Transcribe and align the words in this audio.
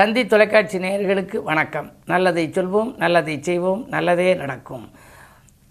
தந்தி 0.00 0.22
தொலைக்காட்சி 0.32 0.76
நேயர்களுக்கு 0.82 1.38
வணக்கம். 1.48 1.88
நல்லதை 2.10 2.44
சொல்வோம் 2.56 2.90
நல்லதை 3.02 3.34
செய்வோம் 3.46 3.80
நல்லதே 3.94 4.28
நடக்கும். 4.42 4.84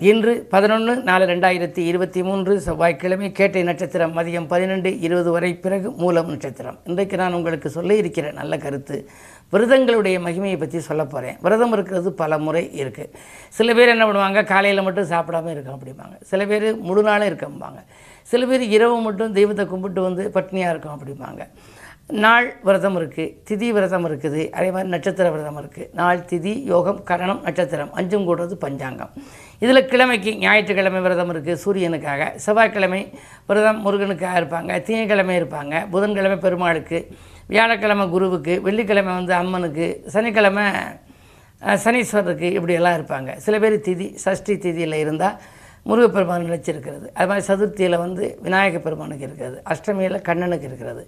இன்று 0.10 0.34
பதினொன்று 0.52 0.94
நாலு 1.08 1.26
ரெண்டாயிரத்தி 1.32 1.82
இருபத்தி 1.92 2.22
மூன்று 2.28 2.54
செவ்வாய்க்கிழமை 2.66 3.30
கேட்டை 3.40 3.64
நட்சத்திரம் 3.70 4.14
மதியம் 4.18 4.50
பதினெண்டு 4.52 4.92
இருபது 5.06 5.32
வரை 5.36 5.52
பிறகு 5.64 5.92
மூலம் 6.02 6.30
நட்சத்திரம். 6.34 6.78
இன்றைக்கு 6.90 7.18
நான் 7.22 7.38
உங்களுக்கு 7.40 7.72
சொல்ல 7.78 7.98
இருக்கிற 8.02 8.28
நல்ல 8.42 8.60
கருத்து 8.66 8.98
விரதங்களுடைய 9.54 10.18
மகிமையை 10.28 10.60
பற்றி 10.66 10.82
சொல்ல 10.90 11.06
போகிறேன் 11.16 11.40
விரதம் 11.48 11.74
இருக்கிறது 11.78 12.14
பல 12.22 12.40
முறை 12.46 12.64
இருக்குது 12.84 13.12
சில 13.60 13.74
பேர் 13.80 13.96
என்ன 13.96 14.08
பண்ணுவாங்க 14.12 14.46
காலையில் 14.54 14.86
மட்டும் 14.90 15.12
சாப்பிடாம 15.16 15.52
இருக்கோம் 15.56 15.78
அப்படிம்பாங்க. 15.80 16.18
சில 16.34 16.46
பேர் 16.54 16.70
முழு 16.90 17.04
நாளும் 17.10 17.30
இருக்கம்பாங்க 17.32 17.82
சில 18.34 18.46
பேர் 18.52 18.64
இரவு 18.78 18.98
மட்டும் 19.10 19.36
தெய்வத்தை 19.40 19.66
கும்பிட்டு 19.74 20.02
வந்து 20.10 20.26
பட்னியாக 20.38 20.74
இருக்கும் 20.76 20.98
அப்படிம்பாங்க. 20.98 21.44
நாள் 22.10 22.48
விரதம் 22.68 22.96
இருக்குது 23.00 23.34
திதி 23.48 23.68
விரதம் 23.76 24.06
இருக்குது 24.10 24.42
அதே 24.58 24.70
மாதிரி 24.76 24.90
நட்சத்திர 24.94 25.26
விரதம் 25.34 25.58
இருக்குது 25.62 25.90
நாள் 26.00 26.22
திதி 26.30 26.54
யோகம் 26.72 27.02
கரணம் 27.10 27.42
நட்சத்திரம் 27.48 27.92
அஞ்சும் 28.00 28.26
கூடுறது 28.28 28.56
பஞ்சாங்கம். 28.64 29.12
இதில் 29.64 29.88
கிழமைக்கு 29.92 30.32
ஞாயிற்றுக்கிழமை 30.44 31.02
விரதம் 31.06 31.32
இருக்குது 31.34 31.62
சூரியனுக்காக. 31.64 32.22
செவ்வாய்க்கிழமை 32.46 33.02
விரதம் 33.50 33.82
முருகனுக்காக 33.86 34.42
இருப்பாங்க 34.42 34.72
திங்கக்கிழமை 34.88 35.36
இருப்பாங்க 35.42 35.84
புதன்கிழமை 35.94 36.40
பெருமாளுக்கு 36.46 37.00
வியாழக்கிழமை 37.54 38.08
குருவுக்கு 38.16 38.56
வெள்ளிக்கிழமை 38.68 39.14
வந்து 39.20 39.36
அம்மனுக்கு 39.42 39.88
சனிக்கிழமை 40.16 40.66
சனீஸ்வரருக்கு 41.86 42.50
இப்படியெல்லாம் 42.58 42.98
இருப்பாங்க. 43.00 43.32
சில 43.46 43.56
பேர் 43.64 43.78
திதி 43.88 44.10
சஷ்டி 44.26 44.54
திதியில் 44.66 45.02
இருந்தால் 45.04 45.38
முருகப்பெருமான் 45.88 46.46
நிலைச்சிருக்கிறது 46.48 47.08
அது 47.18 47.28
மாதிரி 47.30 47.46
சதுர்த்தியில் 47.50 47.98
வந்து 48.04 48.24
விநாயக 48.46 48.80
பெருமானுக்கு 48.86 49.26
இருக்கிறது 49.28 49.58
அஷ்டமியில் 49.74 50.18
கண்ணனுக்கு 50.28 50.68
இருக்கிறது 50.70 51.04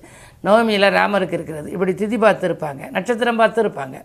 நவமியில் 0.48 0.88
ராமருக்கு 0.98 1.36
இருக்கிறது. 1.40 1.68
இப்படி 1.76 1.94
திதி 2.02 2.18
பார்த்து 2.24 2.48
இருப்பாங்க 2.50 2.82
நட்சத்திரம் 2.96 3.40
பார்த்து 3.42 3.64
இருப்பாங்க. 3.64 3.98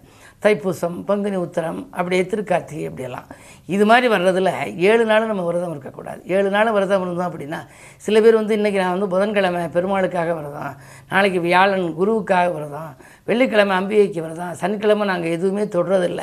தைப்பூசம் 0.44 0.96
பங்குனி 1.08 1.38
உத்தரம் 1.44 1.80
அப்படி 1.98 2.16
திருக்கார்த்திகை 2.32 2.84
இப்படியெல்லாம். 2.88 3.28
இது 3.76 3.84
மாதிரி 3.90 4.06
வர்றதில் 4.14 4.50
ஏழு 4.90 5.04
நாளும் 5.10 5.30
நம்ம 5.32 5.44
விரதம் 5.48 5.74
இருக்கக்கூடாது. 5.74 6.20
ஏழு 6.36 6.48
நாளும் 6.56 6.76
விரதம் 6.76 7.04
இருந்தோம் 7.06 7.28
அப்படின்னா 7.30 7.60
சில 8.06 8.20
பேர் 8.24 8.40
வந்து 8.40 8.56
இன்றைக்கி 8.58 8.80
நான் 8.82 8.96
வந்து 8.96 9.12
புதன்கிழமை 9.14 9.62
பெருமாளுக்காக 9.76 10.34
விரதம் 10.40 10.76
நாளைக்கு 11.14 11.40
வியாழன் 11.46 11.86
குருவுக்காக 12.00 12.52
விரதம் 12.56 12.92
வெள்ளிக்கிழமை 13.28 13.74
அம்பிகைக்கு 13.78 14.20
விரதம் 14.24 14.58
சனிக்கிழமை 14.60 15.04
நாங்கள் 15.10 15.34
எதுவுமே 15.36 15.64
தொடுறதில்ல. 15.74 16.22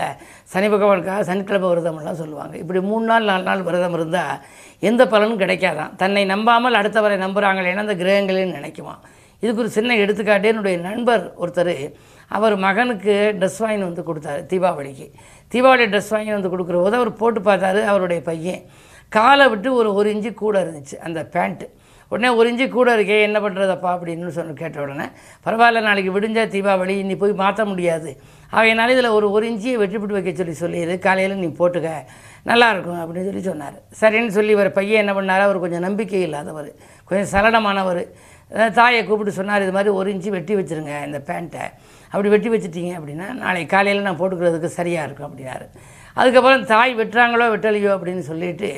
சனி 0.53 0.67
பகவானுக்காக 0.73 1.23
சனிக்கிழமை 1.29 1.67
விரதம்லாம் 1.71 2.19
சொல்லுவாங்க. 2.21 2.53
இப்படி 2.63 2.79
மூணு 2.91 3.05
நாள் 3.11 3.27
நாலு 3.31 3.43
நாள் 3.49 3.65
விரதம் 3.67 3.95
இருந்தால் 3.97 4.37
எந்த 4.89 5.03
பலனும் 5.13 5.41
கிடைக்காதான் 5.43 5.91
தன்னை 6.01 6.23
நம்பாமல் 6.33 6.79
அடுத்தவரை 6.81 7.17
நம்புகிறாங்களேன்னு 7.25 7.83
அந்த 7.85 7.97
கிரகங்களேன்னு 8.03 8.57
நினைக்குமா 8.59 8.95
இதுக்கு 9.43 9.61
ஒரு 9.63 9.71
சின்ன 9.77 9.95
எடுத்துக்காட்டு 10.03 10.49
என்னுடைய 10.51 10.77
நண்பர் 10.87 11.23
ஒருத்தர் 11.43 11.75
அவர் 12.35 12.55
மகனுக்கு 12.65 13.13
ட்ரெஸ் 13.39 13.59
வாங்கி 13.63 13.83
வந்து 13.87 14.03
கொடுத்தாரு 14.09 14.41
தீபாவளிக்கு. 14.51 15.07
தீபாவளி 15.53 15.85
ட்ரெஸ் 15.93 16.11
வாங்கி 16.15 16.31
வந்து 16.35 16.51
கொடுக்குற 16.53 16.77
போது 16.83 16.95
அவர் 16.99 17.11
போட்டு 17.21 17.39
பார்த்தாரு 17.47 17.81
அவருடைய 17.91 18.19
பையன். 18.29 18.61
காலை 19.15 19.45
விட்டு 19.51 19.69
ஒரு 19.79 19.89
ஒரு 19.97 20.07
இன்ச்சு 20.13 20.31
கூட 20.33 20.55
இருந்துச்சு 20.65 20.97
அந்த 21.07 21.19
பேண்ட்டு. 21.33 21.67
உடனே 22.13 22.29
ஒரு 22.39 22.47
இஞ்சி 22.51 22.65
கூட 22.77 22.89
இருக்கே 22.97 23.17
என்ன 23.27 23.37
பண்ணுறதப்பா 23.45 23.89
அப்படின்னு 23.95 24.35
சொன்ன 24.37 24.55
கேட்ட 24.61 24.85
உடனே 24.85 25.07
பரவாயில்ல 25.45 25.81
நாளைக்கு 25.87 26.11
விடிஞ்சா 26.15 26.43
தீபாவளி 26.55 26.95
நீ 27.09 27.15
போய் 27.21 27.41
மாற்ற 27.43 27.61
முடியாது. 27.71 28.11
அவையினால 28.57 28.93
இதில் 28.95 29.15
ஒரு 29.17 29.27
ஒரு 29.35 29.45
இன்ச்சியை 29.51 29.77
வெட்டிப்பிட்டு 29.81 30.17
வைக்க 30.17 30.31
சொல்லி 30.41 30.53
சொல்லிடு 30.63 30.95
காலையில் 31.05 31.41
நீ 31.43 31.49
போட்டுக்க 31.61 31.91
நல்லாயிருக்கும் 32.49 32.99
அப்படின்னு 33.03 33.29
சொல்லி 33.29 33.43
சொன்னார். 33.47 33.77
சரின்னு 34.01 34.35
சொல்லி 34.37 34.53
இவர் 34.57 34.69
பையன் 34.77 35.01
என்ன 35.03 35.13
பண்ணார் 35.17 35.45
அவர் 35.47 35.63
கொஞ்சம் 35.63 35.85
நம்பிக்கை 35.87 36.21
இல்லாதவர் 36.27 36.69
கொஞ்சம் 37.09 37.31
சலனமானவர். 37.33 38.03
தாயை 38.77 39.01
கூப்பிட்டு 39.05 39.37
சொன்னார் 39.37 39.63
இது 39.65 39.73
மாதிரி 39.77 39.91
ஒரு 39.99 40.07
இன்ச்சு 40.13 40.31
வெட்டி 40.35 40.53
வச்சுருங்க 40.59 40.95
இந்த 41.07 41.19
பேண்ட்டை. 41.29 41.65
அப்படி 42.11 42.29
வெட்டி 42.33 42.49
வச்சுட்டீங்க 42.53 42.91
அப்படின்னா 42.99 43.27
நாளைக்கு 43.43 43.71
காலையில் 43.75 44.07
நான் 44.07 44.19
போட்டுக்கிறதுக்கு 44.21 44.69
சரியாக 44.79 45.07
இருக்கும் 45.07 45.29
அப்படின்னாரு. 45.29 45.67
அதுக்கப்புறம் 46.17 46.65
தாய் 46.73 46.93
வெட்டுறாங்களோ 46.99 47.45
வெட்டலையோ 47.53 47.91
அப்படின்னு 47.95 48.23
சொல்லிட்டு 48.31 48.69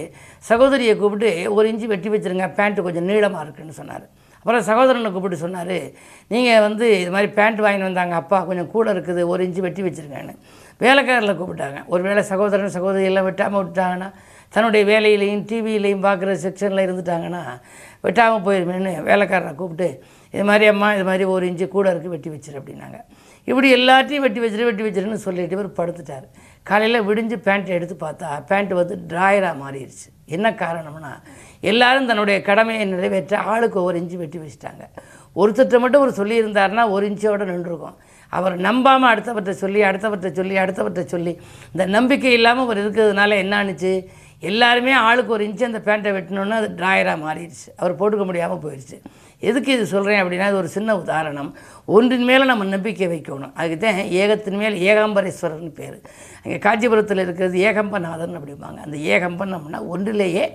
சகோதரியை 0.49 0.93
கூப்பிட்டு 1.01 1.31
ஒரு 1.55 1.65
இன்ச்சு 1.71 1.87
வெட்டி 1.93 2.11
வச்சுருங்க 2.13 2.47
பேண்ட்டு 2.59 2.85
கொஞ்சம் 2.87 3.09
நீளமாக 3.11 3.45
இருக்குன்னு 3.45 3.79
சொன்னார். 3.81 4.05
அப்புறம் 4.39 4.65
சகோதரனை 4.69 5.09
கூப்பிட்டு 5.13 5.37
சொன்னார் 5.43 5.77
நீங்கள் 6.33 6.63
வந்து 6.65 6.85
இது 7.01 7.11
மாதிரி 7.15 7.29
பேண்ட் 7.37 7.63
வாங்கிட்டு 7.63 7.89
வந்தாங்க 7.89 8.15
அப்பா 8.21 8.39
கொஞ்சம் 8.49 8.69
கூட 8.75 8.87
இருக்குது 8.95 9.21
ஒரு 9.31 9.41
இன்ச்சு 9.45 9.61
வெட்டி 9.65 9.83
வச்சுருங்கன்னு. 9.85 10.35
வேலைக்காரில் 10.83 11.37
கூப்பிட்டாங்க. 11.39 11.79
ஒரு 11.93 12.01
வேளை 12.07 12.21
சகோதரன் 12.31 12.75
சகோதரியெல்லாம் 12.77 13.27
வெட்டாமல் 13.29 13.61
விட்டாங்கன்னா 13.63 14.09
தன்னுடைய 14.55 14.83
வேலையிலையும் 14.91 15.43
டிவியிலையும் 15.49 16.03
பார்க்குற 16.07 16.33
செக்ஷனில் 16.45 16.85
இருந்துட்டாங்கன்னா 16.85 17.43
வெட்டாமல் 18.05 18.45
போயிருமேன்னு 18.47 18.91
வேலைக்காரரை 19.09 19.53
கூப்பிட்டு 19.61 19.87
இது 20.33 20.43
மாதிரி 20.49 20.65
அம்மா 20.73 20.87
இது 20.95 21.05
மாதிரி 21.09 21.25
ஒரு 21.35 21.43
இன்ச்சு 21.49 21.65
கூட 21.75 21.87
இருக்குது 21.93 22.13
வெட்டி 22.15 22.29
வச்சிரு 22.33 22.59
அப்படின்னாங்க. 22.61 22.97
இப்படி 23.47 23.67
எல்லாத்தையும் 23.77 24.25
வெட்டி 24.25 24.41
வச்சிரு 24.43 24.67
வெட்டி 24.69 24.83
வச்சிருன்னு 24.85 25.25
சொல்லிட்டு 25.25 25.57
இவர் 25.57 25.77
படுத்துட்டார். 25.79 26.25
காலையில் 26.69 27.05
விடிஞ்சு 27.07 27.37
பேண்ட்டை 27.47 27.73
எடுத்து 27.77 27.95
பார்த்தா 28.05 28.29
பேண்ட்டு 28.49 28.79
வந்து 28.79 28.95
ட்ராயராக 29.11 29.55
மாறிடுச்சு. 29.63 30.07
என்ன 30.35 30.47
காரணம்னா 30.61 31.11
எல்லாரும் 31.71 32.07
தன்னுடைய 32.09 32.37
கடமையை 32.47 32.85
நிறைவேற்ற 32.93 33.35
ஆளுக்கு 33.51 33.77
ஒவ்வொரு 33.81 33.99
இன்ச்சு 34.01 34.17
வெட்டி 34.21 34.37
வச்சுட்டாங்க. 34.43 34.83
ஒருத்தர்கிட்ட 35.41 35.79
மட்டும் 35.83 36.03
ஒரு 36.05 36.13
சொல்லியிருந்தாருன்னா 36.19 36.83
ஒரு 36.95 37.05
இன்ச்சோடு 37.09 37.45
நின்றுருக்கும். 37.51 37.97
அவர் 38.37 38.55
நம்பாமல் 38.67 39.11
அடுத்தவற்றை 39.11 39.53
சொல்லி 39.63 39.81
அடுத்தவற்றை 39.89 40.31
சொல்லி 40.39 40.55
அடுத்தவற்றை 40.63 41.03
சொல்லி 41.13 41.33
இந்த 41.73 41.83
நம்பிக்கை 41.97 42.31
இல்லாமல் 42.39 42.65
அவர் 42.65 42.81
இருக்கிறதுனால 42.83 43.37
என்ன 43.43 43.53
ஆணுச்சு? 43.63 43.91
எல்லாருமே 44.51 44.93
ஆளுக்கு 45.07 45.31
ஒரு 45.35 45.43
இன்ச்சு 45.47 45.69
அந்த 45.69 45.81
பேண்ட்டை 45.87 46.11
வெட்டினோன்னா 46.17 46.57
அது 46.61 46.69
ட்ராயராக 46.79 47.17
மாறிடுச்சு. 47.25 47.67
அவர் 47.81 47.99
போட்டுக்க 47.99 48.25
முடியாமல் 48.31 48.63
போயிடுச்சு. 48.65 48.97
எதுக்கு 49.49 49.71
இது 49.77 49.85
சொல்கிறேன் 49.93 50.21
அப்படின்னா 50.23 50.47
இது 50.51 50.61
ஒரு 50.61 50.69
சின்ன 50.75 50.95
உதாரணம். 51.03 51.49
ஒன்றின் 51.95 52.27
மேலே 52.29 52.43
நம்ம 52.51 52.67
நம்பிக்கை 52.75 53.07
வைக்கணும். 53.13 53.53
அதுக்கு 53.59 53.77
தான் 53.85 53.99
ஏகத்தின் 54.21 54.59
மேல் 54.61 54.77
ஏகாம்பரேஸ்வரர்னு 54.89 55.73
பேர். 55.79 55.97
அங்கே 56.43 56.57
காஞ்சிபுரத்தில் 56.65 57.23
இருக்கிறது 57.25 57.57
ஏகம்பநாதன் 57.69 58.37
அப்படிம்பாங்க. 58.39 58.79
அந்த 58.87 58.97
ஏகம்பன் 59.15 59.55
அப்படின்னா 59.57 59.81
ஒன்றிலேயே 59.93 60.45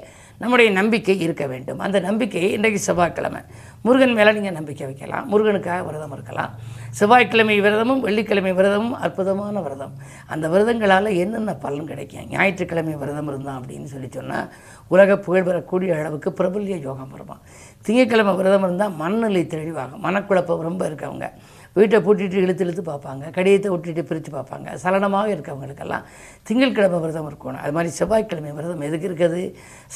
நம்முடைய 0.40 0.68
நம்பிக்கை 0.70 1.14
இருக்க 1.20 1.44
வேண்டும். 1.46 1.80
அந்த 1.86 1.98
நம்பிக்கை 2.00 2.52
இன்றைக்கு 2.52 2.78
செவ்வாய்க்கிழமை. 2.80 3.40
முருகன் 3.82 4.14
மேலே 4.18 4.30
நீங்கள் 4.36 4.56
நம்பிக்கை 4.58 4.84
வைக்கலாம். 4.86 5.26
முருகனுக்காக 5.32 5.80
விரதம் 5.88 6.14
இருக்கலாம். 6.16 6.52
செவ்வாய்க்கிழமை 6.90 7.56
விரதமும் 7.60 8.00
வெள்ளிக்கிழமை 8.06 8.52
விரதமும் 8.52 8.96
அற்புதமான 9.06 9.60
விரதம். 9.60 9.94
அந்த 10.26 10.48
விரதங்களால் 10.48 11.16
என்னென்ன 11.16 11.54
பலன் 11.64 11.86
கிடைக்கும்? 11.86 12.28
ஞாயிற்றுக்கிழமை 12.30 12.94
விரதம் 12.94 13.28
இருந்தான் 13.28 13.60
அப்படின்னு 13.60 13.90
சொல்லி 13.94 14.08
சொன்னால் 14.10 14.48
உலக 14.88 15.18
புகழ் 15.26 15.46
பெறக்கூடிய 15.48 15.98
அளவுக்கு 15.98 16.32
பிரபல்ய 16.32 16.80
யோகம் 16.88 17.10
வருவான் 17.10 17.42
திங்கட்கிழமை 17.82 18.34
விரதம் 18.40 18.62
இருந்தால் 18.62 18.96
மனநிலை 19.02 19.44
தெளிவாகும். 19.54 20.04
மனக்குழப்பம் 20.08 20.66
ரொம்ப 20.68 20.82
இருக்கவங்க 20.88 21.28
வீட்டை 21.76 21.98
பூட்டிட்டு 22.06 22.38
இழுத்து 22.44 22.64
இழுத்து 22.66 22.82
பார்ப்பாங்க 22.88 23.24
கடிதத்தை 23.36 23.68
விட்டுட்டு 23.72 24.02
பிரித்து 24.08 24.30
பார்ப்பாங்க. 24.36 24.68
சலனமாக 24.82 25.28
இருக்கவங்களுக்கெல்லாம் 25.34 26.04
திங்கட்கிழமை 26.48 26.98
விரதம் 27.04 27.28
இருக்கணும். 27.30 27.60
அது 27.64 27.74
மாதிரி 27.76 27.90
செவ்வாய்க்கிழமை 27.98 28.52
விரதம் 28.58 28.84
எதுக்கு 28.88 29.08
இருக்குது? 29.10 29.42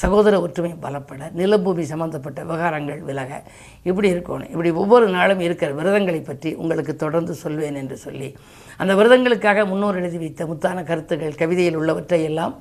சகோதர 0.03 0.41
ஒற்றுமை 0.47 0.73
பலப்பட 0.85 1.31
நிலபூமி 1.41 1.87
சம்பந்தப்பட்ட 1.93 2.39
விவகாரங்கள் 2.49 3.01
விலக. 3.11 3.43
இப்படி 3.91 4.09
இருக்கணும். 4.15 4.51
இப்படி 4.55 4.73
ஒவ்வொரு 4.85 5.09
நாளும் 5.17 5.45
இருக்கிற 5.49 5.71
விரதங்களை 5.81 6.23
பற்றி 6.31 6.53
உங்களுக்கு 6.63 6.95
தொடர்ந்து 7.05 7.35
சொல்வேன் 7.43 7.81
என்று 7.83 7.99
சொல்லி 8.07 8.31
அந்த 8.83 8.93
விரதங்களுக்காக 9.01 9.67
முன்னோர் 9.73 10.01
எழுதி 10.03 10.21
வைத்த 10.25 10.47
முத்தான 10.53 10.85
கருத்துக்கள் 10.91 11.41
கவிதையில் 11.43 11.79
உள்ளவற்றை 11.83 12.23
எல்லாம் 12.31 12.57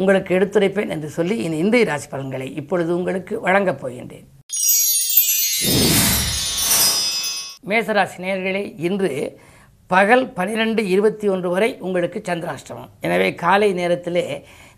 உங்களுக்கு 0.00 0.32
எடுத்துரைப்பேன் 0.38 0.92
என்று 0.96 1.08
சொல்லி 1.18 1.36
இனி 1.46 1.56
இந்திய 1.64 1.86
ராசி 1.92 2.08
பலன்களை 2.14 2.48
இப்பொழுது 2.62 2.90
உங்களுக்கு 2.98 3.36
வழங்கப் 3.46 3.80
போகின்றேன். 3.84 4.28
மேசராசி 7.70 8.18
நேர்களே 8.24 8.64
இன்று 8.88 9.12
பகல் 9.92 10.24
பனிரெண்டு 10.36 10.80
இருபத்தி 10.94 11.26
ஒன்று 11.34 11.48
வரை 11.52 11.68
உங்களுக்கு 11.86 12.18
சந்திராஷ்டமம். 12.28 12.90
எனவே 13.06 13.28
காலை 13.42 13.68
நேரத்திலே 13.78 14.24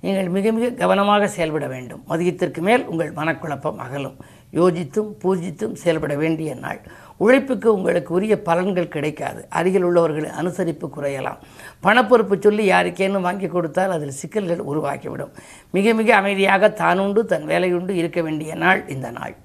நீங்கள் 0.05 0.29
மிக 0.35 0.53
மிக 0.57 0.67
கவனமாக 0.83 1.29
செயல்பட 1.37 1.67
வேண்டும். 1.73 2.03
மதியத்திற்கு 2.11 2.61
மேல் 2.69 2.85
உங்கள் 2.91 3.11
மனக்குழப்பம் 3.19 3.81
அகலும். 3.85 4.17
யோஜித்தும் 4.59 5.11
பூஜித்தும் 5.23 5.75
செயல்பட 5.83 6.15
வேண்டிய 6.23 6.55
நாள். 6.63 6.81
உழைப்புக்கு 7.25 7.69
உங்களுக்கு 7.77 8.11
உரிய 8.19 8.37
பலன்கள் 8.49 8.93
கிடைக்காது. 8.95 9.43
அருகில் 9.59 9.87
உள்ளவர்களை 9.89 10.31
அனுசரிப்பு 10.41 10.89
குறையலாம். 10.97 11.43
பணப்பொறுப்பு 11.87 12.39
சொல்லி 12.47 12.65
யாருக்கேனும் 12.73 13.29
வாங்கி 13.29 13.51
கொடுத்தால் 13.57 13.95
அதில் 13.99 14.19
சிக்கல்கள் 14.23 14.67
உருவாக்கிவிடும் 14.71 15.37
மிக 15.79 15.95
மிக 16.01 16.17
அமைதியாக 16.23 16.73
தானுண்டு 16.83 17.23
தன் 17.35 17.49
வேலையுண்டு 17.53 17.95
இருக்க 18.03 18.21
வேண்டிய 18.29 18.55
நாள் 18.65 18.83
இந்த 18.97 19.11
நாள். 19.21 19.37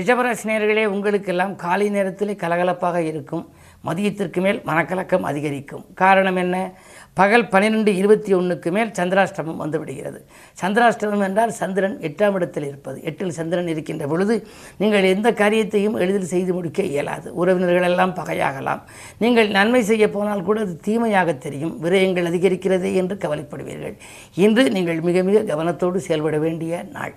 ரிஷபராசினியர்களே 0.00 0.84
உங்களுக்கெல்லாம் 0.84 1.54
காலை 1.62 1.88
நேரத்திலே 1.90 2.34
கலகலப்பாக 2.42 2.98
இருக்கும். 3.12 3.44
மதியத்திற்கு 3.88 4.40
மேல் 4.44 4.58
மனக்கலக்கம் 4.66 5.26
அதிகரிக்கும். 5.30 5.84
காரணம் 5.94 6.36
என்ன? 6.36 6.56
பகல் 7.14 7.46
பன்னிரெண்டு 7.48 7.96
இருபத்தி 7.96 8.32
ஒன்றுக்கு 8.34 8.68
மேல் 8.76 8.90
சந்திராஷ்டமம் 8.98 9.60
வந்துவிடுகிறது. 9.62 10.18
சந்திராஷ்டமம் 10.62 11.24
என்றால் 11.28 11.52
சந்திரன் 11.60 11.96
எட்டாம் 12.08 12.34
இடத்தில் 12.34 12.66
இருப்பது. 12.66 13.02
எட்டில் 13.02 13.36
சந்திரன் 13.38 13.68
இருக்கின்ற 13.68 14.06
பொழுது 14.06 14.46
நீங்கள் 14.78 15.08
எந்த 15.14 15.32
காரியத்தையும் 15.32 15.96
எளிதில் 15.96 16.30
செய்து 16.34 16.54
முடிக்க 16.54 16.82
இயலாது. 16.82 17.34
உறவினர்கள் 17.34 17.88
எல்லாம் 17.90 18.14
பகையாகலாம். 18.14 18.82
நீங்கள் 19.18 19.48
நன்மை 19.48 19.82
செய்ய 19.82 20.10
போனால் 20.10 20.46
கூட 20.50 20.60
அது 20.60 20.76
தீமையாக 20.76 21.34
தெரியும். 21.46 21.74
விரயங்கள் 21.84 22.30
அதிகரிக்கிறதே 22.32 22.92
என்று 23.02 23.16
கவலைப்படுவீர்கள். 23.16 23.96
இன்று 24.34 24.70
நீங்கள் 24.70 25.00
மிக 25.00 25.22
மிக 25.22 25.40
கவனத்தோடு 25.54 25.96
செயல்பட 25.96 26.38
வேண்டிய 26.38 26.82
நாள். 26.82 27.14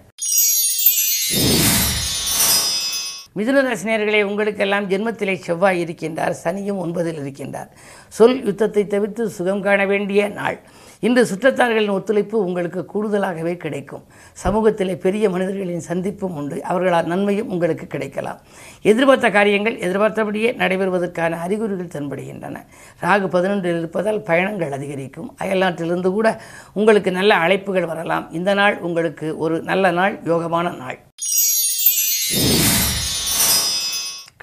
மிதுனராசினியர்களே 3.38 4.24
உங்களுக்கெல்லாம் 4.24 4.89
ஜென்மத்திலே 4.89 5.35
செவ்வாய் 5.35 5.83
இருக்கின்றார் 5.83 6.33
சனியும் 6.44 6.81
ஒன்பதில் 6.83 7.19
இருக்கின்றார். 7.21 7.69
சொல் 8.07 8.45
யுத்தத்தை 8.45 8.88
தவிர்த்து 8.88 9.30
சுகம் 9.30 9.62
காண 9.62 9.85
வேண்டிய 9.85 10.27
நாள். 10.30 10.59
இன்று 11.00 11.25
சுற்றத்தார்களின் 11.25 11.89
ஒத்துழைப்பு 11.89 12.44
உங்களுக்கு 12.45 12.81
கூடுதலாகவே 12.94 13.57
கிடைக்கும். 13.57 14.03
சமூகத்திலே 14.44 14.95
பெரிய 14.95 15.30
மனிதர்களின் 15.30 15.83
சந்திப்பும் 15.88 16.35
உண்டு. 16.35 16.63
அவர்களால் 16.63 17.06
நன்மையும் 17.06 17.50
உங்களுக்கு 17.50 17.88
கிடைக்கலாம். 17.88 18.39
எதிர்பார்த்த 18.81 19.30
காரியங்கள் 19.30 19.77
எதிர்பார்த்தபடியே 19.77 20.51
நடைபெறுவதற்கான 20.51 21.39
அறிகுறிகள் 21.47 21.94
தென்படுகின்றன. 21.95 22.56
ராகு 23.01 23.27
பதினொன்றில் 23.36 23.77
இருப்பதால் 23.77 24.21
பயணங்கள் 24.21 24.71
அதிகரிக்கும். 24.71 25.36
அயல்நாட்டிலிருந்து 25.41 26.12
கூட 26.12 26.41
உங்களுக்கு 26.74 27.12
நல்ல 27.12 27.36
அழைப்புகள் 27.36 27.89
வரலாம். 27.94 28.31
இந்த 28.31 28.53
நாள் 28.53 28.79
உங்களுக்கு 28.79 29.38
ஒரு 29.38 29.62
நல்ல 29.62 29.91
நாள் 29.91 30.19
யோகமான 30.24 30.77
நாள். 30.77 31.00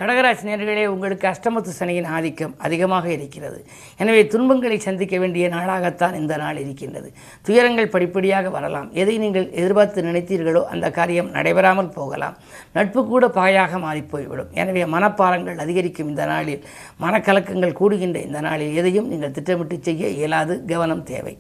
கடகராசி 0.01 0.45
நேர்களே 0.49 0.85
உங்களுக்கு 0.93 1.27
அஷ்டமத்து 1.31 1.73
சனியின் 1.79 2.07
ஆதிக்கம் 2.17 2.53
அதிகமாக 2.67 3.07
இருக்கிறது. 3.17 3.59
எனவே 4.03 4.21
துன்பங்களை 4.33 4.77
சந்திக்க 4.85 5.15
வேண்டிய 5.23 5.49
நாளாகத்தான் 5.55 6.15
இந்த 6.21 6.35
நாள் 6.43 6.61
இருக்கின்றது. 6.63 7.09
துயரங்கள் 7.47 7.91
படிப்படியாக 7.95 8.51
வரலாம். 8.57 8.89
எதை 9.03 9.17
நீங்கள் 9.25 9.47
எதிர்பார்த்து 9.61 10.07
நினைத்தீர்களோ 10.09 10.63
அந்த 10.75 10.87
காரியம் 10.99 11.31
நடைபெறாமல் 11.37 11.93
போகலாம். 11.99 12.39
நட்பு 12.79 13.03
கூட 13.13 13.29
பாயாக 13.39 13.83
மாறிப்போய்விடும். 13.87 14.51
எனவே 14.63 14.85
மனப்பாரங்கள் 14.97 15.63
அதிகரிக்கும் 15.67 16.11
இந்த 16.15 16.27
நாளில். 16.33 16.65
மனக்கலக்கங்கள் 17.05 17.79
கூடுகின்ற 17.83 18.21
இந்த 18.29 18.41
நாளில் 18.49 18.77
எதையும் 18.83 19.11
நீங்கள் 19.15 19.37
திட்டமிட்டு 19.39 19.79
செய்ய 19.91 20.17
இயலாது. 20.19 20.57
கவனம் 20.75 21.07
தேவை. 21.13 21.37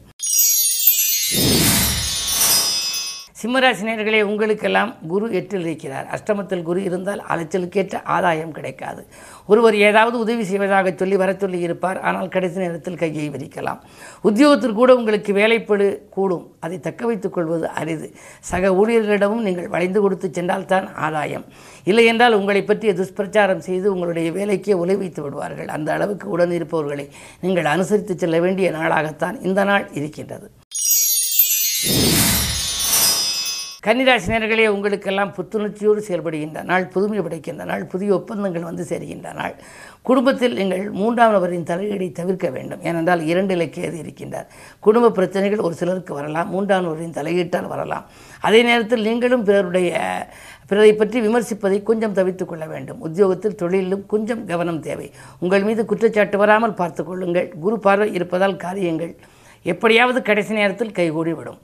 சிம்மராசினியர்களே 3.40 4.18
உங்களுக்கெல்லாம் 4.30 4.90
குரு 5.10 5.26
எட்டில் 5.38 5.62
இருக்கிறார் 5.66 6.06
அஷ்டமத்தில் 6.16 6.64
குரு 6.68 6.80
இருந்தால் 6.88 7.22
அலைச்சலுக்கேற்ற 7.32 7.96
ஆதாயம் 8.14 8.52
கிடைக்காது. 8.56 9.02
ஒருவர் 9.50 9.76
ஏதாவது 9.88 10.16
உதவி 10.24 10.44
செய்வதாக 10.50 10.92
சொல்லி 11.00 11.16
வர 11.22 11.30
சொல்லி 11.42 11.60
இருப்பார். 11.66 12.00
ஆனால் 12.08 12.28
கடைசி 12.34 12.58
நேரத்தில் 12.64 13.00
கையை 13.02 13.26
விரிக்கலாம். 13.36 13.80
உத்தியோகத்தில் 14.28 14.76
கூட 14.80 14.90
உங்களுக்கு 15.00 15.32
வேலைப்படு 15.40 15.88
கூடும். 16.16 16.44
அதை 16.60 16.78
தக்க 16.80 17.06
வைத்துக் 17.06 17.36
கொள்வது 17.38 17.68
அரிது. 17.82 18.08
சக 18.50 18.74
ஊழியர்களிடமும் 18.82 19.42
நீங்கள் 19.48 19.72
வளைந்து 19.74 20.00
கொடுத்து 20.04 20.30
சென்றால்தான் 20.38 20.88
ஆதாயம். 21.06 21.48
இல்லை 21.90 22.06
என்றால் 22.12 22.38
உங்களை 22.42 22.64
பற்றிய 22.64 22.92
துஷ்பிரச்சாரம் 23.02 23.66
செய்து 23.70 23.86
உங்களுடைய 23.94 24.30
வேலைக்கே 24.38 24.80
உலை 24.84 24.96
வைத்து 25.02 25.22
விடுவார்கள். 25.22 25.68
அந்த 25.78 25.90
அளவுக்கு 25.92 26.28
உடன் 26.36 26.56
இருப்பவர்களை 26.60 27.08
நீங்கள் 27.44 27.74
அனுசரித்து 27.76 28.16
செல்ல 28.24 28.38
வேண்டிய 28.46 28.70
நாளாகத்தான் 28.80 29.38
இந்த 29.48 29.64
நாள் 29.64 29.86
இருக்கின்றது. 30.00 30.48
கன்னிராசினியர்களே 33.84 34.64
உங்களுக்கெல்லாம் 34.72 35.30
புத்துணர்ச்சியோடு 35.36 36.00
செயல்படுகின்ற 36.06 36.62
நாள் 36.70 36.84
புதுமை 36.94 37.20
படைக்கின்ற 37.20 37.64
நாள் 37.70 37.84
புதிய 37.92 38.10
ஒப்பந்தங்கள் 38.16 38.66
வந்து 38.68 38.84
சேர்கின்ற 38.90 39.28
நாள். 39.38 39.54
குடும்பத்தில் 40.08 40.56
நீங்கள் 40.58 40.82
மூன்றாம் 40.98 41.32
நபரின் 41.32 41.64
தலையீடை 41.70 42.08
தவிர்க்க 42.18 42.48
வேண்டும். 42.56 42.82
ஏனென்றால் 42.88 43.22
இரண்டு 43.30 43.54
இலக்கியது 43.56 43.96
இருக்கின்றார். 44.02 44.48
குடும்ப 44.86 45.10
பிரச்சனைகள் 45.10 45.64
ஒரு 45.68 45.74
சிலருக்கு 45.80 46.14
வரலாம் 46.14 46.50
மூன்றாம் 46.54 46.84
நபரின் 46.88 47.16
தலையீட்டால் 47.18 47.70
வரலாம். 47.72 48.04
அதே 48.40 48.60
நேரத்தில் 48.62 49.06
நீங்களும் 49.08 49.46
பிறருடைய 49.48 50.02
பிறரை 50.66 50.92
பற்றி 50.94 51.20
விமர்சிப்பதை 51.28 51.82
கொஞ்சம் 51.82 52.16
தவிர்த்துக் 52.20 52.52
கொள்ள 52.52 52.66
வேண்டும். 52.66 53.00
உத்தியோகத்தில் 53.00 53.58
தொழிலும் 53.64 54.04
கொஞ்சம் 54.06 54.44
கவனம் 54.52 54.80
தேவை. 54.80 55.08
உங்கள் 55.40 55.66
மீது 55.70 55.84
குற்றச்சாட்டு 55.84 56.38
வராமல் 56.44 56.78
பார்த்து 56.82 57.04
கொள்ளுங்கள். 57.04 57.50
குரு 57.64 57.78
பார்வை 57.88 58.10
இருப்பதால் 58.12 58.60
காரியங்கள் 58.66 59.14
எப்படியாவது 59.62 60.22
கடைசி 60.30 60.54
நேரத்தில் 60.62 60.96
கைகூடி 61.00 61.34
விடும் 61.40 61.60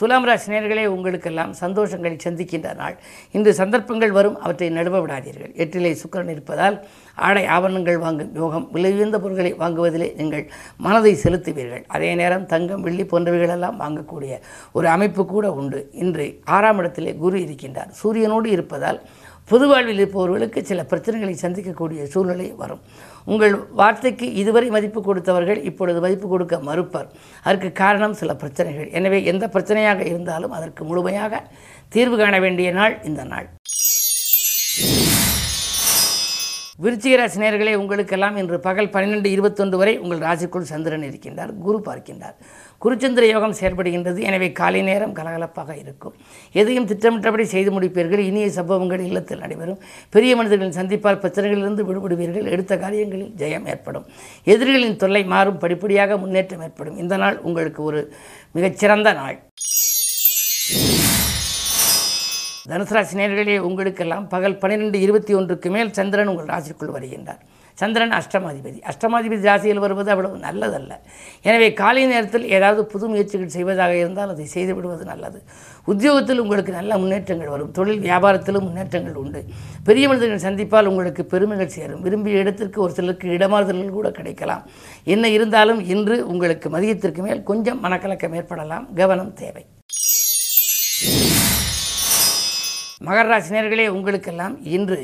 துலாம் 0.00 0.26
ராசினியர்களே 0.28 0.82
உங்களுக்கெல்லாம் 0.94 1.52
சந்தோஷங்களை 1.60 2.16
சந்திக்கின்ற 2.24 2.74
நாள். 2.80 2.96
இன்று 3.36 3.52
சந்தர்ப்பங்கள் 3.54 4.12
வரும் 4.16 4.36
அவற்றை 4.40 4.68
நழுவ 4.70 4.96
விடாதீர்கள். 5.04 5.52
எட்டிலே 5.62 5.92
சுக்கரன் 6.00 6.32
இருப்பதால் 6.34 6.76
ஆடை 7.14 7.44
ஆபரணங்கள் 7.46 7.98
வாங்கும் 7.98 8.34
யோகம் 8.34 8.66
விலையுயர்ந்த 8.74 9.18
பொருட்களை 9.22 9.52
வாங்குவதிலே 9.62 10.08
நீங்கள் 10.16 10.44
மனதை 10.76 11.12
செலுத்துவீர்கள். 11.22 11.84
அதே 11.88 12.14
நேரம் 12.14 12.46
தங்கம் 12.46 12.84
வெள்ளி 12.86 13.06
போன்றவைகளெல்லாம் 13.12 13.80
வாங்கக்கூடிய 13.84 14.34
ஒரு 14.72 14.88
அமைப்பு 14.88 15.24
கூட 15.26 15.52
உண்டு. 15.60 15.80
இன்று 15.92 16.26
ஆறாம் 16.44 16.78
இடத்திலே 16.78 17.14
குரு 17.14 17.38
இருக்கின்றார். 17.38 17.90
சூரியனோடு 18.02 18.46
இருப்பதால் 18.56 19.00
பொது 19.50 19.64
வாழ்வில் 19.70 20.00
இருப்பவர்களுக்கு 20.00 20.60
சில 20.70 20.80
பிரச்சனைகளை 20.90 21.34
சந்திக்கக்கூடிய 21.42 22.00
சூழ்நிலை 22.12 22.46
வரும். 22.62 22.80
உங்கள் 23.32 23.54
வார்த்தைக்கு 23.80 24.26
இதுவரை 24.40 24.68
மதிப்பு 24.76 25.00
கொடுத்தவர்கள் 25.08 25.60
இப்பொழுது 25.70 25.98
மதிப்பு 26.04 26.28
கொடுக்க 26.32 26.56
மறுப்பர். 26.68 27.08
அதற்கு 27.46 27.70
காரணம் 27.82 28.18
சில 28.20 28.34
பிரச்சனைகள். 28.42 28.88
எனவே 28.98 29.20
எந்த 29.32 29.46
பிரச்சனையாக 29.54 30.00
இருந்தாலும் 30.10 30.56
அதற்கு 30.58 30.84
முழுமையாக 30.90 31.42
தீர்வு 31.96 32.18
காண 32.22 32.38
வேண்டிய 32.46 32.70
நாள் 32.80 32.96
இந்த 33.10 33.24
நாள். 33.34 33.48
விருச்சிகராசி 36.84 37.38
நேர்களே 37.42 37.74
உங்களுக்கெல்லாம் 37.74 38.36
இன்று 38.36 38.60
பகல் 38.60 38.90
பன்னிரெண்டு 38.90 39.30
இருபத்தொன்று 39.30 39.76
வரை 39.76 39.98
உங்கள் 39.98 40.18
ராசிக்குள் 40.18 40.66
சந்திரன் 40.70 41.02
இருக்கின்றார் 41.02 41.52
குரு 41.58 41.78
பார்க்கின்றார். 41.86 42.34
குருச்சந்திர 42.84 43.24
யோகம் 43.28 43.54
செயல்படுகின்றது. 43.60 44.18
எனவே 44.18 44.52
காலை 44.52 44.82
நேரம் 44.82 45.14
கலகலப்பாக 45.14 45.78
இருக்கும். 45.78 46.14
எதையும் 46.52 46.86
திட்டமிட்டபடி 46.86 47.44
செய்து 47.44 47.80
முடிப்பீர்கள். 47.80 48.22
இனிய 48.30 48.50
சம்பவங்கள் 48.50 49.00
இல்லத்தில் 49.00 49.38
நடைபெறும். 49.38 49.80
பெரிய 50.10 50.36
மனிதர்களின் 50.36 50.78
சந்திப்பால் 50.80 51.20
பிரச்சனைகளிலிருந்து 51.22 51.86
விடுபடுவீர்கள். 51.88 52.50
எடுத்த 52.56 52.78
காரியங்களில் 52.78 53.32
ஜெயம் 53.42 53.66
ஏற்படும். 53.66 54.06
எதிரிகளின் 54.44 54.96
தொல்லை 54.96 55.24
மாறும். 55.24 55.58
படிப்படியாக 55.58 56.16
முன்னேற்றம் 56.16 56.62
ஏற்படும். 56.62 56.98
இந்த 56.98 57.16
நாள் 57.16 57.38
உங்களுக்கு 57.40 57.82
ஒரு 57.82 58.12
மிகச்சிறந்த 58.52 59.12
நாள். 59.12 59.38
தனுசராசி 62.70 63.14
நேர்களே 63.18 63.58
உங்களுக்கெல்லாம் 63.58 64.28
பகல் 64.28 64.56
பன்னிரெண்டு 64.62 65.00
இருபத்தி 65.00 65.34
ஒன்றுக்கு 65.34 65.70
மேல் 65.70 65.92
சந்திரன் 65.98 66.30
உங்கள் 66.32 66.48
ராசிக்குள் 66.54 66.94
வருகின்றார். 66.96 67.42
சந்திரன் 67.80 68.14
அஷ்டமாதிபதி. 68.18 68.78
அஷ்டமாதிபதி 68.90 69.44
ராசியில் 69.48 69.78
வருவது 69.78 70.10
அவ்வளவு 70.10 70.36
நல்லதல்ல. 70.36 70.92
எனவே 71.42 71.72
காலை 71.72 72.06
நேரத்தில் 72.06 72.46
ஏதாவது 72.48 72.86
புது 72.86 73.08
முயற்சிகள் 73.08 73.52
செய்வதாக 73.56 73.96
இருந்தால் 73.96 74.28
அதை 74.28 74.44
செய்து 74.44 74.74
விடுவது 74.74 75.04
நல்லது. 75.04 75.42
உத்தியோகத்தில் 75.92 76.38
உங்களுக்கு 76.38 76.72
நல்ல 76.72 76.98
முன்னேற்றங்கள் 76.98 77.52
வரும். 77.54 77.70
தொழில் 77.70 78.02
வியாபாரத்திலும் 78.08 78.66
முன்னேற்றங்கள் 78.68 79.14
உண்டு. 79.14 79.44
பெரிய 79.84 80.08
மனிதர்கள் 80.08 80.44
சந்திப்பால் 80.46 80.90
உங்களுக்கு 80.92 81.24
பெருமைகள் 81.24 81.74
சேரும். 81.78 82.02
விரும்பிய 82.02 82.38
இடத்திற்கு 82.38 82.82
ஒரு 82.82 82.92
சிலருக்கு 82.92 83.38
இடமாறுதல்கள் 83.38 83.96
கூட 84.00 84.10
கிடைக்கலாம். 84.10 84.64
என்ன 85.04 85.28
இருந்தாலும் 85.28 85.80
இன்று 85.94 86.18
உங்களுக்கு 86.26 86.68
மதியத்திற்கு 86.68 87.22
மேல் 87.28 87.48
கொஞ்சம் 87.52 87.82
மனக்கலக்கம் 87.84 88.36
ஏற்படலாம். 88.42 88.94
கவனம் 88.94 89.34
தேவை. 89.44 89.64
மகராசினியர்களே 93.06 93.86
உங்களுக்கெல்லாம் 93.96 94.54
இன்று 94.76 95.00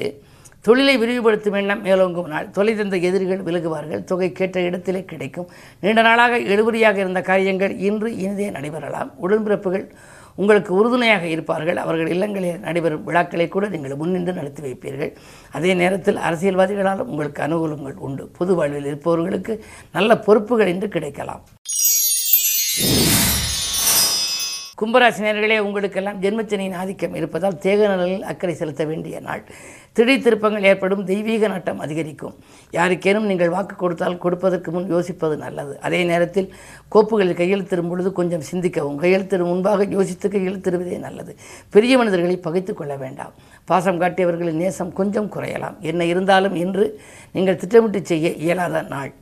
தொழிலை 0.66 0.94
விரிவுபடுத்தும் 1.02 1.56
எண்ணம் 1.61 1.85
மேலோங்கும். 1.85 2.28
நாள் 2.32 2.50
தொலை 2.56 2.73
தந்த 2.76 2.97
எதிரிகள் 3.09 3.44
விலகுவார்கள். 3.49 4.02
தொகை 4.11 4.28
கேட்ட 4.32 4.61
இடத்திலே 4.68 5.00
கிடைக்கும். 5.04 5.49
நீண்ட 5.82 6.02
நாளாக 6.02 6.38
எழுபடியாக 6.54 6.97
இருந்த 7.04 7.21
காரியங்கள் 7.30 7.75
இன்று 7.88 8.11
இனிதே 8.25 8.49
நடைபெறலாம். 8.56 9.11
உடன்பிறப்புகள் 9.25 9.87
உங்களுக்கு 10.42 10.73
உறுதுணையாக 10.75 11.25
இருப்பார்கள். 11.26 11.78
அவர்கள் 11.85 12.12
இல்லங்களில் 12.14 12.62
நடைபெறும் 12.66 13.04
விழாக்களை 13.09 13.49
கூட 13.49 13.68
நீங்கள் 13.68 13.99
முன்னின்று 14.02 14.32
நடத்தி 14.32 14.62
வைப்பீர்கள். 14.66 15.12
அதே 15.59 15.75
நேரத்தில் 15.82 16.23
அரசியல்வாதிகளாலும் 16.28 17.11
உங்களுக்கு 17.12 17.42
அனுகூலங்கள் 17.47 17.99
உண்டு. 18.09 18.26
பொது 18.38 18.54
வாழ்வில் 18.61 18.90
இருப்பவர்களுக்கு 18.92 19.54
நல்ல 19.92 20.18
பொறுப்புகள் 20.28 20.73
இன்று 20.75 20.88
கிடைக்கலாம். 20.88 21.42
கும்பராசினியர்களே 24.81 25.57
உங்களுக்கெல்லாம் 25.64 26.21
ஜென்மச்சனியின் 26.23 26.76
ஆதிக்கம் 26.83 27.14
இருப்பதால் 27.14 27.59
தேக 27.64 27.81
நலனில் 27.91 28.23
அக்கறை 28.31 28.55
செலுத்த 28.61 28.83
வேண்டிய 28.91 29.17
நாள். 29.26 29.43
திடீர் 29.97 30.23
திருப்பங்கள் 30.26 30.67
ஏற்படும் 30.71 31.02
தெய்வீக 31.11 31.49
நாட்டம் 31.52 31.83
அதிகரிக்கும். 31.85 32.35
யாருக்கேனும் 32.79 33.29
நீங்கள் 33.31 33.52
வாக்கு 33.55 33.75
கொடுத்தால் 33.76 34.17
கொடுப்பதற்கு 34.25 34.71
முன் 34.71 34.88
யோசிப்பது 34.95 35.37
நல்லது. 35.37 35.75
அதே 35.87 36.00
நேரத்தில் 36.05 36.49
கோப்புகளில் 36.95 37.38
கையெழுத்திடும் 37.41 37.91
பொழுது 37.93 38.12
கொஞ்சம் 38.12 38.47
சிந்திக்கவும். 38.50 38.99
கையெழுத்திடும் 39.05 39.52
முன்பாக 39.52 39.87
யோசித்து 39.97 40.29
கையெழுத்திடுவதே 40.29 40.99
நல்லது. 41.07 41.35
பெரிய 41.71 41.99
மனிதர்களை 41.99 42.37
பகைத்து 42.37 42.75
கொள்ள 42.75 42.97
வேண்டாம். 42.97 43.35
பாசம் 43.64 44.00
காட்டியவர்களின் 44.00 44.62
நேசம் 44.64 44.93
கொஞ்சம் 45.00 45.33
குறையலாம். 45.37 45.79
என்ன 45.81 46.05
இருந்தாலும் 46.05 46.55
இன்று 46.64 46.87
நீங்கள் 47.33 47.61
திட்டமிட்டு 47.64 48.02
செய்ய 48.12 48.29
இயலாத 48.47 48.87
நாள். 48.95 49.12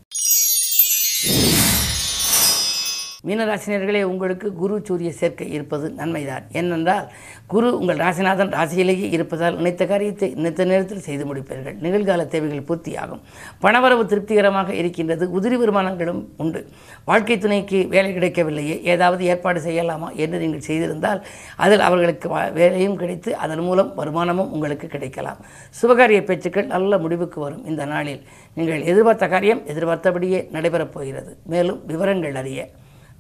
மீனராசினியர்களே 3.31 4.03
உங்களுக்கு 4.03 4.53
குரு 4.53 4.81
சூரிய 4.85 5.13
சேர்க்கை 5.13 5.53
இருப்பது 5.53 5.93
நன்மைதான். 5.97 6.43
ஏனென்றால் 6.53 7.11
குரு 7.47 7.79
உங்கள் 7.79 7.97
ராசிநாதன் 7.97 8.51
ராசியிலேயே 8.51 9.11
இருப்பதால் 9.11 9.57
நினைத்த 9.57 9.87
காரியத்தை 9.87 10.33
நினைத்த 10.35 10.65
நேரத்தில் 10.65 11.01
செய்து 11.01 11.35
முடிப்பீர்கள். 11.35 11.77
நிகழ்கால 11.83 12.27
தேவைகள் 12.27 12.77
பூர்த்தியாகும். 12.77 13.21
பணவரவு 13.63 14.07
திருப்திகரமாக 14.07 14.75
இருக்கின்றது. 14.75 15.41
உதிரி 15.41 15.57
வருமானங்களும் 15.57 16.25
உண்டு. 16.37 16.69
வாழ்க்கை 17.05 17.39
துணைக்கு 17.39 17.87
வேலை 17.89 18.13
கிடைக்கவில்லையே. 18.13 18.83
ஏதாவது 18.83 19.25
ஏற்பாடு 19.25 19.61
செய்யலாமா 19.61 20.15
என்று 20.15 20.39
நீங்கள் 20.39 20.63
செய்திருந்தால் 20.67 21.23
அதில் 21.57 21.81
அவர்களுக்கு 21.81 22.29
வா- 22.29 22.53
வேலையும் 22.53 22.97
கிடைத்து 22.97 23.37
அதன் 23.37 23.59
மூலம் 23.59 23.95
வருமானமும் 23.95 24.53
உங்களுக்கு 24.53 24.87
கிடைக்கலாம். 24.87 25.37
சுபகாரிய 25.83 26.25
பேச்சுக்கள் 26.25 26.67
நல்ல 26.67 26.99
முடிவுக்கு 26.99 27.41
வரும் 27.41 27.67
இந்த 27.67 27.85
நாளில். 27.85 28.23
நீங்கள் 28.55 28.83
எதிர்பார்த்த 28.83 29.29
காரியம் 29.29 29.67
எதிர்பார்த்தபடியே 29.67 30.49
நடைபெறப் 30.53 30.93
போகிறது. 30.93 31.37
மேலும் 31.47 31.87
விவரங்கள் 31.87 32.35
அறிய 32.35 32.69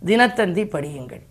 தினத்தந்தி 0.06 0.62
படியுங்கள். 0.64 1.24